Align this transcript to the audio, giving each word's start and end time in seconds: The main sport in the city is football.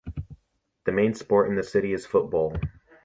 The 0.85 0.91
main 0.91 1.13
sport 1.13 1.47
in 1.51 1.55
the 1.55 1.61
city 1.61 1.93
is 1.93 2.07
football. 2.07 2.55